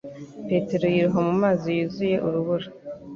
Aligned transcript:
Petero 0.47 0.85
yiroha 0.93 1.19
mu 1.27 1.33
mazi 1.41 1.67
yuzuye 1.77 2.15
urubura 2.27 2.67